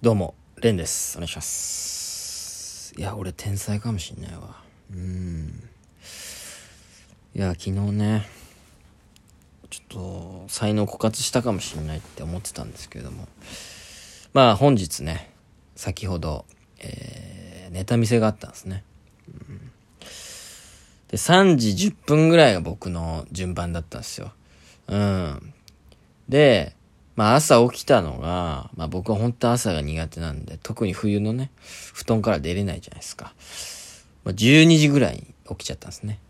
[0.00, 1.18] どうも、レンです。
[1.18, 2.94] お願いします。
[2.96, 4.62] いや、俺天才かもしんないわ。
[4.92, 5.68] うん。
[7.34, 8.28] いや、昨日ね、
[9.68, 13.26] ちょっと、才能枯渇したかもしんないって思ってたんですけれども。
[14.32, 15.32] まあ、本日ね、
[15.74, 16.44] 先ほど、
[16.78, 18.84] えー、ネタ見せがあったんですね。
[19.26, 19.72] うん
[21.08, 24.32] で、3時10分ぐらいが僕の順番だったんですよ。
[24.86, 25.54] うん。
[26.28, 26.76] で、
[27.18, 31.50] まあ朝起きたのが、まあ僕は本当朝が苦手なんで、特に冬のね、
[31.92, 33.34] 布団から出れないじゃないですか。
[34.22, 36.20] まあ、12時ぐらいに起きちゃったんですね。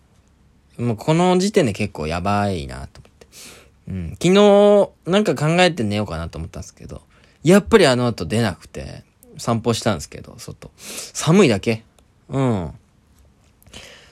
[0.78, 3.27] もうこの時点で結構やばいなと思って。
[3.88, 4.10] うん。
[4.12, 7.02] 昨日、なんか考えて寝ようかなと思ったんですけど、
[7.42, 9.05] やっぱりあの後出なくて、
[9.36, 10.70] 散歩したんですけど、外。
[10.78, 11.84] 寒いだけ。
[12.30, 12.72] うん。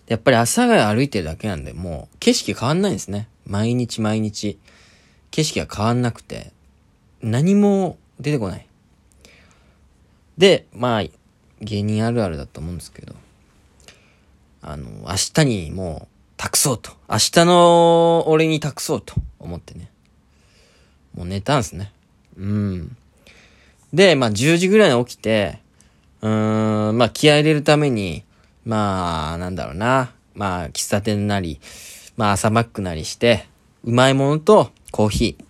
[0.09, 3.29] やっぱり朝が歩いてるだけなんで、もう景色変わんないんですね。
[3.47, 4.59] 毎日毎日。
[5.31, 6.53] 景色が変わんなくて、
[7.27, 8.67] 何も出てこない。
[10.39, 11.03] で、まあ、
[11.61, 13.15] 芸人あるあるだと思うんですけど、
[14.63, 16.93] あの、明日にもう託そうと。
[17.11, 19.91] 明日の俺に託そうと思ってね。
[21.17, 21.93] もう寝たんすね。
[22.37, 22.97] うん。
[23.93, 25.59] で、まあ10時ぐらいに起きて、
[26.21, 28.23] うーん、まあ気合入れるために、
[28.65, 30.13] まあ、なんだろうな。
[30.35, 31.59] まあ、喫茶店なり、
[32.17, 33.49] まあ朝マックなりして、
[33.83, 35.46] うまいものとコーヒー、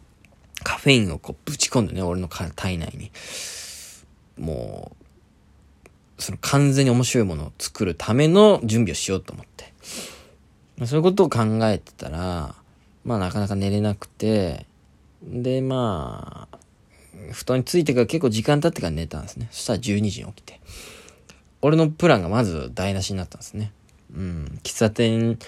[0.66, 3.12] カフェインをこうぶち込んでね、俺の体内に。
[4.36, 4.96] も
[6.18, 9.72] う、その完全に面白いものを作るための準備をしようと思って。
[10.76, 12.56] まそういうことを考えてたら、
[13.04, 14.66] まあなかなか寝れなくて、
[15.22, 16.58] で、まあ、
[17.30, 19.46] 布団についてから結構時間経ってから寝たんですね。
[19.52, 20.60] そしたら12時に起きて。
[21.62, 23.70] 俺のプランがまず台無しになったんですね。
[24.12, 24.60] うん。
[24.64, 25.38] 喫茶店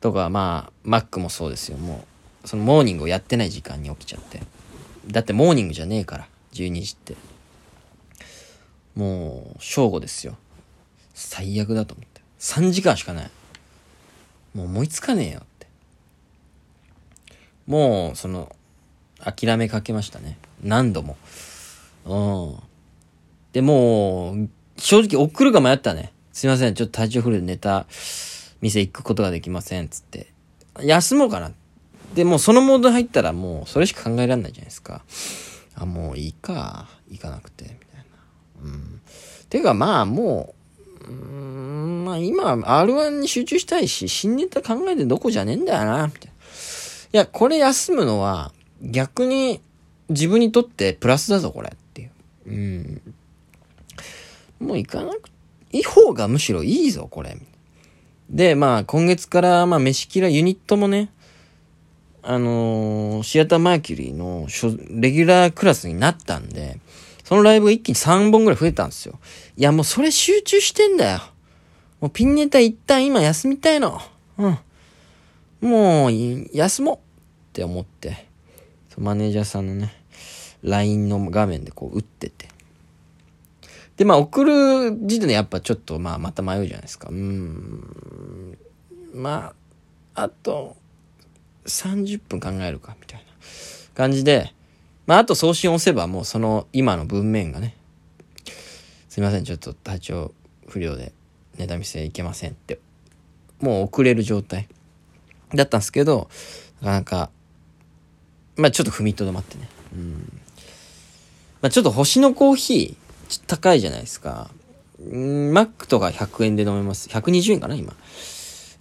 [0.00, 1.78] とか、まあ、マックもそうですよ。
[1.78, 2.17] もう、
[2.48, 4.40] そのモーニングをやってない時間に起きちゃって。
[5.06, 7.14] だってモーニングじゃねえから、12時って。
[8.94, 10.34] もう、正午ですよ。
[11.12, 12.22] 最悪だと思って。
[12.38, 13.30] 3時間しかない。
[14.54, 15.66] もう思いつかねえよって。
[17.66, 18.56] もう、その、
[19.22, 20.38] 諦めかけましたね。
[20.62, 21.18] 何度も。
[22.06, 22.56] うん。
[23.52, 24.48] で、もう、
[24.78, 26.14] 正直送るか迷ったね。
[26.32, 27.84] すいません、ちょっと体調不良で寝た
[28.62, 30.32] 店行くことができません、つって。
[30.80, 31.67] 休もうかなって。
[32.18, 35.04] で、もそのモード入ったらもうそれしか考えられないじゃないですか。
[35.76, 36.88] あ、もういいか。
[37.08, 37.78] 行かなくて、みたい
[38.60, 38.72] な。
[38.72, 39.00] うん。
[39.48, 40.56] ていうかまあも
[41.06, 46.32] う、うん、まあ今 R1 に集中したいし、新ネタ考えてどこじゃねえんだよな、みたいな。
[46.32, 46.32] い
[47.12, 48.50] や、これ休むのは
[48.82, 49.60] 逆に
[50.08, 52.10] 自分にとってプラスだぞ、これっていう。
[52.48, 53.02] うん。
[54.58, 55.30] もう行かなく、
[55.70, 57.38] いい方がむしろいいぞ、これ。
[58.28, 61.10] で、まあ、今月から、まあ、飯キラユニットもね、
[62.30, 64.46] あのーシアターマーキュリーの
[64.90, 66.78] レギュラークラスになったんで、
[67.24, 69.18] そのライブが一気に3本ぐらい増えたんですよ。
[69.56, 71.20] いや、もうそれ集中してんだよ。
[72.02, 73.98] もうピンネタ一旦今休みたいの。
[74.36, 74.58] うん。
[75.62, 76.12] もう、
[76.52, 76.98] 休もうっ
[77.54, 78.26] て思って、
[78.98, 79.94] マネージャーさんのね、
[80.62, 82.48] LINE の画面でこう打ってて。
[83.96, 87.08] で、まあ、送る時点でやっぱちょっと、まあ、また迷うじゃないですか。
[87.10, 88.58] うん。
[89.14, 89.54] ま
[90.14, 90.76] あ、あと、
[91.68, 93.26] 30分考えるか、みたいな
[93.94, 94.52] 感じで、
[95.06, 97.76] まあ、あと送信押せばもうその今の文面がね、
[99.08, 100.34] すいません、ちょっと体調
[100.68, 101.12] 不良で
[101.56, 102.78] ネタ見せいけませんって、
[103.60, 104.68] もう送れる状態
[105.54, 106.28] だったんですけど、
[106.80, 107.30] なかなか、
[108.56, 109.68] まあ、ちょっと踏みとどまってね。
[109.94, 110.40] うん。
[111.60, 114.50] まあ、ちょっと星のコーヒー、ちょっと高いじゃないですか。
[115.02, 117.08] ん、マックとか100円で飲めます。
[117.08, 117.94] 120円かな、今。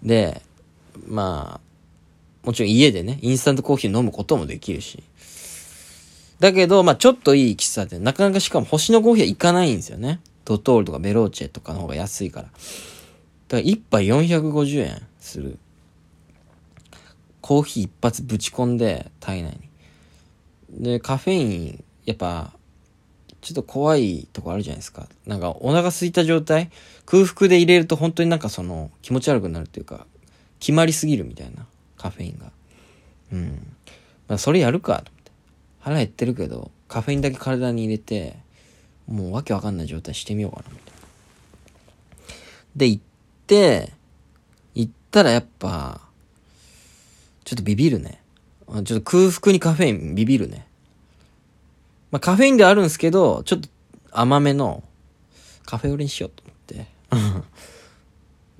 [0.03, 0.41] で、
[1.07, 1.66] まあ、
[2.47, 5.03] もちろん家でね、インスタントコーヒー飲むこともできるし。
[6.39, 10.21] だけど、まあちょっといい喫茶店、なかなかしかも星のコーヒーは行かないんですよね。
[10.45, 12.45] ドトールとかベローチェとかの方が安いから。
[12.45, 12.55] だか
[13.49, 15.59] ら一杯450円する。
[17.41, 19.59] コーヒー一発ぶち込んで、体内
[20.69, 20.83] に。
[20.83, 22.53] で、カフェイン、やっぱ、
[23.41, 25.09] ちょっと怖いとこあるじゃないですか。
[25.25, 26.71] なんかお腹空いた状態
[27.05, 30.07] 空腹で入れると本当になんかその気持ち悪くなるっていうか、
[30.61, 31.65] 決まりすぎるみたいな。
[31.97, 32.51] カフェインが。
[33.31, 33.75] うん。
[34.27, 35.31] まあそれやるかと思って。
[35.79, 38.37] 腹減ってるけど、カフェインだけ体に入れて、
[39.07, 40.97] もうわけわかんない状態してみようかな、みたいな。
[42.75, 43.03] で、行っ
[43.47, 43.93] て、
[44.75, 46.01] 行ったらやっぱ、
[47.43, 48.21] ちょっとビビるね。
[48.67, 50.67] ちょっと空腹にカフェインビビるね。
[52.11, 53.69] まあ、カフェインではあるんですけど、ちょっと
[54.11, 54.83] 甘めの
[55.65, 56.87] カフェオレにしようと思って。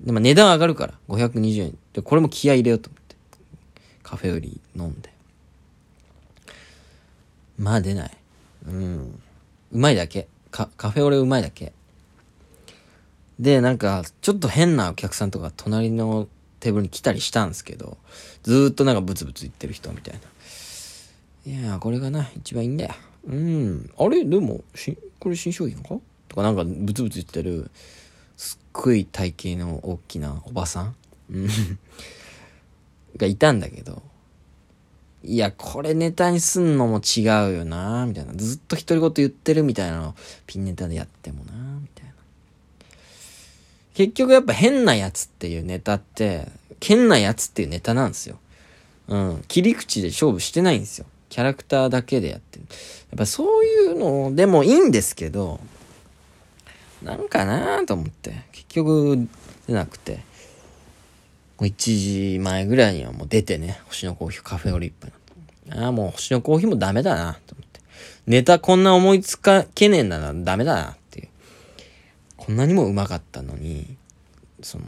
[0.00, 1.78] でも値段上がるから、520円。
[1.92, 2.97] で、これも気合い入れようと思って。
[4.08, 5.12] カフェオレ飲んで。
[7.58, 8.16] まあ出ない。
[8.66, 9.20] うん。
[9.70, 10.28] うまいだけ。
[10.50, 11.74] カフェオレうまいだけ。
[13.38, 16.26] で、なんか、ちょっと変なお客さんとか隣の
[16.58, 17.98] テーブルに来たりしたんですけど、
[18.44, 21.52] ずっとなんかブツブツ言ってる人みたいな。
[21.52, 22.94] いやこれがな、一番いいんだよ。
[23.26, 23.90] うん。
[23.98, 24.24] あれ？
[24.24, 25.98] でも、し、これ新商品か？
[26.28, 27.70] とかなんかブツブツ言ってる、
[28.38, 30.94] すっごい体型の大きなおばさん？
[31.30, 31.48] うん。
[33.18, 34.02] がいたんだけど、
[35.24, 37.24] いや、これネタにすんのも違う
[37.54, 38.32] よなみたいな。
[38.34, 40.14] ずっと独り言言ってるみたいなの
[40.46, 42.12] ピンネタでやってもなみたいな。
[43.94, 46.46] 結局やっぱ変なやつっていうネタって、
[46.80, 48.38] 変なやつっていうネタなんですよ。
[49.08, 49.44] うん。
[49.48, 51.06] 切り口で勝負してないんですよ。
[51.28, 52.64] キャラクターだけでやってる。
[52.68, 55.58] やっぱそういうのでもいいんですけど、
[57.02, 59.28] なんかなと思って、結局
[59.66, 60.20] 出なくて。
[61.58, 65.12] もう1時前ぐらいにはもう出てね、星のコーヒーカフェオリップ
[65.70, 67.80] ああ、もう星のコーヒーもダメだな、と思って。
[68.26, 71.28] ネタこんな思いつか、懸念ならダメだな、っていう。
[72.36, 73.96] こんなにもうまかったのに、
[74.62, 74.84] その、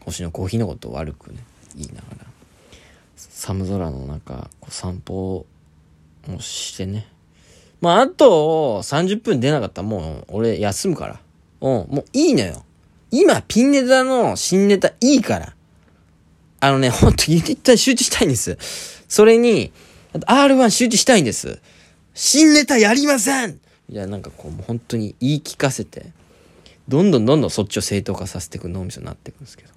[0.00, 1.38] 星のコーヒーのことを悪くね、
[1.76, 2.26] 言いながら、
[3.16, 5.46] 寒空の中、こう散歩を
[6.40, 7.06] してね。
[7.80, 11.20] まあ、あと30分出なかったらもう俺休むから。
[11.60, 12.64] うん、もういいのよ。
[13.10, 15.54] 今、ピンネタの新ネタいいから。
[16.60, 18.58] あのね、ほんとユニットに集中したいんです。
[19.08, 19.72] それに、
[20.12, 21.60] R1 集中したいんです。
[22.14, 26.06] 新ネタやりませんいや、なんかこう、もう本当に言い聞かせて、
[26.88, 29.70] どんどんどんどんそっちを正当化させていく脳みそになっていくんですけど。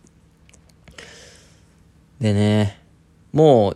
[2.19, 2.79] でね、
[3.31, 3.75] も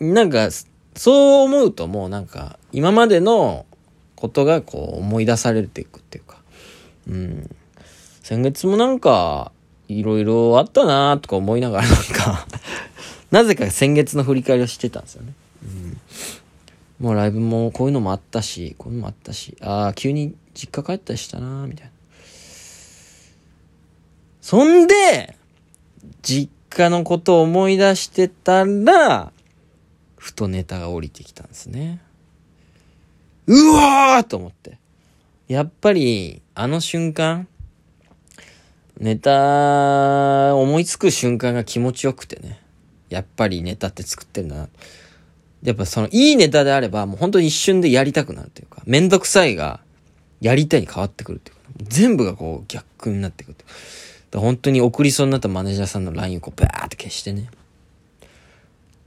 [0.00, 0.48] う、なんか、
[0.96, 3.66] そう思うともうなんか、今までの
[4.14, 6.38] ことがこう思い出されていくっていうか、
[7.08, 7.56] うん。
[8.26, 9.52] 先月もなんか、
[9.86, 12.44] いろいろあったなとか思いながらなんか
[13.30, 15.32] なぜか先月の振り返りをしてたんですよね。
[15.62, 17.06] うん。
[17.06, 21.92] もうライブもこういうのもあったし、こういうのもあったし、ああ、急に実家帰ったりしたなみたいな。
[24.40, 25.36] そんで、
[26.20, 29.30] 実家のことを思い出してたら、
[30.16, 32.00] ふとネタが降りてきたんですね。
[33.46, 34.78] うわーと思って。
[35.46, 37.46] やっぱり、あの瞬間、
[38.98, 42.60] ネタ、思いつく瞬間が気持ちよくてね。
[43.10, 44.68] やっぱりネタって作ってんだな。
[45.62, 49.80] やっぱその、いいネタであれば、もう本当に一瞬でやりたくなるというか、めんどくさいが、
[50.40, 53.56] やりたいに変わってくるというか、全部がこう逆になってくる
[54.30, 54.40] と。
[54.40, 57.48] 本当に送りそうになったマネージャーさんの LINE をこうバーって消してね。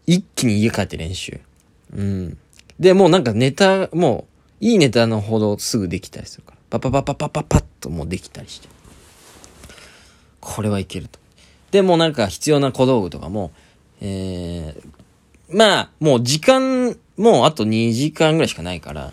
[0.08, 1.40] 一気に家帰って練習。
[1.96, 2.38] うん。
[2.80, 4.28] で、もうなんかネタ、も
[4.62, 6.58] う、いいネタのほどすぐできたりするから。
[6.70, 8.68] パパパパパパパッともうできたりして。
[10.40, 11.20] これはいけると。
[11.72, 13.52] で、もうなんか必要な小道具とかも、
[14.02, 19.12] えー、まあ、もう時間、もうあと2時間ぐらいしかないから、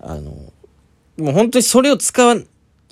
[0.00, 0.30] あの、
[1.16, 2.36] もう本当にそれを使わ、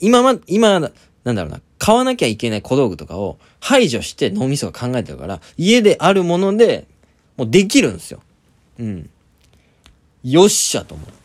[0.01, 0.81] 今ま、今、
[1.25, 6.87] なんだろうな、買わなきゃいけない小道具とかを排除して脳みそが考えてるから、家であるもので、
[7.37, 8.21] もうできるんですよ。
[8.79, 9.11] うん。
[10.25, 11.22] よっしゃと思って。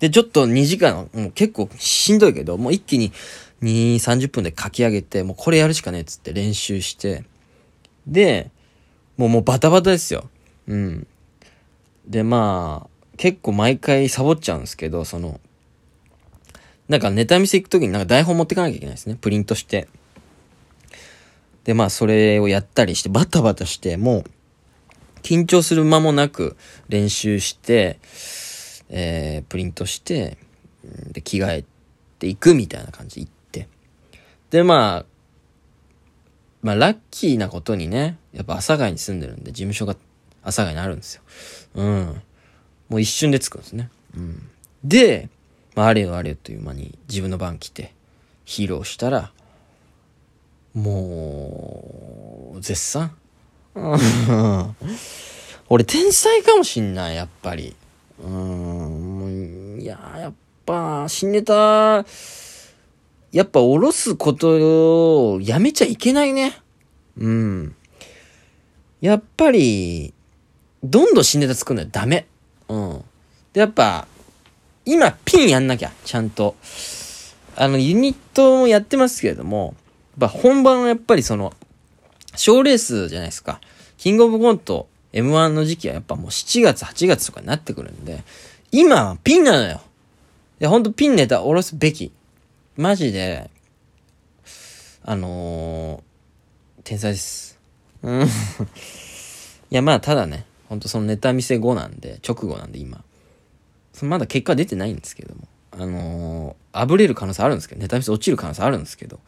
[0.00, 3.12] で、ちょっと2時間、もう結構しんどいけど、もう一気に
[3.62, 7.24] 2、30分で書き上げて、もうこれやるしかねえっつって練習して、
[8.06, 8.50] で、
[9.18, 10.28] もうもうバタバタですよ。
[10.66, 11.06] うん。
[12.06, 15.38] で、まあ、結構毎回サボっちゃうんですけど、その、
[16.88, 19.16] なんかネタ見せ行くときになんか台本持ってかなきゃいけないですね。
[19.20, 19.86] プリントして。
[21.64, 24.24] で、まあ、それをやったりして、バタバタして、もう、
[25.22, 26.56] 緊張する間もなく
[26.88, 27.98] 練習して、
[28.90, 30.36] えー、プリントして、
[31.12, 31.64] で、着替え
[32.18, 33.40] ていくみたいな感じで行って
[34.50, 35.04] で、まあ、
[36.62, 39.94] まあ、ラッキーなことにね、やっぱ阿佐ヶ谷に住んでるんで、事務所が
[40.42, 41.22] 阿佐ヶ谷にあるんですよ。
[41.76, 42.22] うん。
[42.88, 43.90] もう一瞬で着くんですね。
[44.16, 44.50] うん。
[44.84, 45.28] で、
[45.74, 47.94] まあ、あれよあれよという間に自分の番来て、
[48.44, 49.30] 披露したら、
[50.74, 53.16] もう、絶賛。
[55.68, 57.76] 俺天才かもしんない、やっぱり。
[58.22, 60.34] うん、いや、やっ
[60.66, 62.04] ぱ、新ネタ、
[63.32, 66.58] やっぱ下ろすことをやめちゃいけないね。
[67.16, 67.76] うん。
[69.00, 70.12] やっぱり、
[70.82, 72.26] どんどん新ネタ作るのはダメ。
[72.68, 73.04] うん。
[73.52, 74.06] で、やっぱ、
[74.84, 76.56] 今ピンやんなきゃ、ちゃんと。
[77.56, 79.74] あの、ユニットもやってますけれども、
[80.18, 81.52] やっぱ本番はやっぱりその、
[82.36, 83.60] 賞レースじゃないですか。
[83.96, 88.22] キングオブコント M1 の時期はやっぱもう7月、8月とかになってくるんで、
[88.72, 89.80] 今はピンなのよ。
[90.60, 92.12] いや、ほんとピンネタ下ろすべき。
[92.76, 93.50] マジで、
[95.02, 97.58] あのー、天才です。
[98.02, 98.22] うん。
[98.22, 98.26] い
[99.70, 103.02] や、まあ、ただね、ほんとそのネタ見せ後なんで、直後なんで今。
[104.02, 105.48] まだ結果出てないんですけども。
[105.72, 109.20] あのー、あぶれる可能性あるんですけど、ネタ見せ落ちる可能性あるんですけど、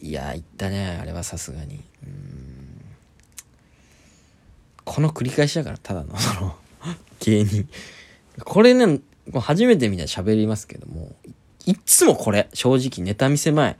[0.00, 1.82] いや、言ったね、あれはさすがに。
[4.94, 6.54] この繰り返しだから、ただの、 その、
[7.18, 7.68] 芸人。
[8.44, 9.00] これね、
[9.34, 11.16] 初めてみたいに喋りますけども、
[11.66, 13.76] いっつもこれ、正直ネタ見せ前、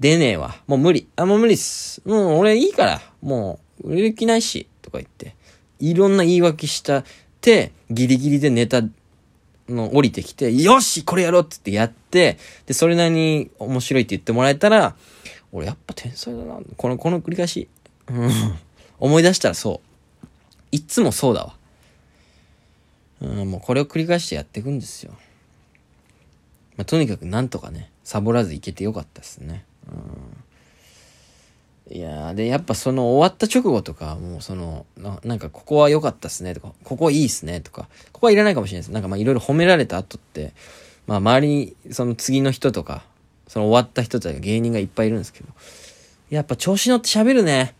[0.00, 0.56] 出ねえわ。
[0.66, 1.06] もう無理。
[1.14, 2.02] あ、もう無理っす。
[2.04, 3.02] もう俺いいから。
[3.22, 4.66] もう、売れる気ないし。
[4.82, 5.36] とか言って。
[5.78, 7.04] いろんな言い訳した
[7.40, 8.82] て、ギリギリでネタ
[9.68, 14.96] の降りてきて、よしこれやろうって言ってやって、で、それなりに面白いって言ってもらえたら、
[15.52, 16.58] 俺やっぱ天才だな。
[16.76, 17.68] この、この繰り返し。
[19.00, 19.87] 思い出したらそう。
[20.72, 21.54] いつもそうだわ。
[23.20, 25.12] うん、もうこれを繰り返してやっていくんですよ。
[26.76, 29.64] まあ、とにかくなんとかね、サボらずいけてよかったですね。
[31.88, 38.92] うん、いやで、やっぱその終わった直後とか、もうその、ななんかここは良かったっすねとか、ここいいっすねとか、ここはいらないかもしれないです。
[38.92, 40.52] なんかまあいろいろ褒められた後って、
[41.08, 43.02] まあ周りにその次の人とか、
[43.48, 45.48] その終わった人たち芸人がいっぱいいるんですけど、
[46.30, 47.74] やっぱ調子乗って喋るね。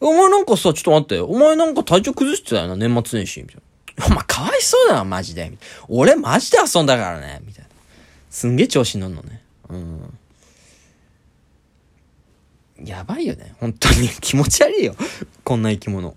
[0.00, 4.06] お前なんかさ、ちょっと待って、お前なんか体調崩してたよな、年末年始、みたいな。
[4.06, 5.50] お前かわいそうだな、マジで。
[5.88, 7.70] 俺マジで遊んだからね、みたいな。
[8.30, 9.42] すんげえ調子に乗んのね。
[9.70, 10.18] うん。
[12.84, 13.54] やばいよね。
[13.58, 14.08] 本当に。
[14.20, 14.94] 気持ち悪いよ。
[15.44, 16.14] こんな生き物。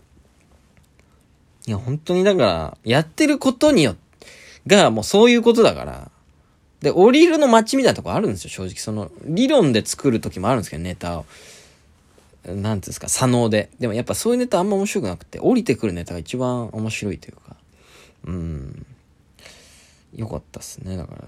[1.66, 4.00] いや、本当にだから、やってることによって、
[4.68, 6.12] が、もうそういうことだから。
[6.82, 8.76] で、降りるの街みたいなとこあるんですよ、正直。
[8.76, 11.26] その、理論で作る時もあるんですけど、ネタを。
[12.46, 13.70] なんていうんですか、左脳で。
[13.80, 17.56] でもやっぱそういうネタあんま面白くなくて、降りてくるネタが一番面白いというか。
[18.26, 18.86] うん。
[20.16, 20.98] よかったっすね。
[20.98, 21.24] だから、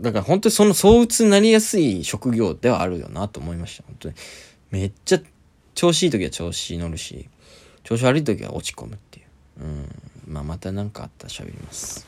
[0.00, 3.84] だから本当にその相打つになりやすい職業ではあるよなと思いました。
[3.86, 4.14] 本当に。
[4.70, 5.20] めっちゃ
[5.74, 7.28] 調子いい時は調子乗るし、
[7.84, 9.64] 調子悪い時は落ち込むっていう。
[9.64, 9.88] うん。
[10.26, 12.06] まあまた何かあったら喋ります。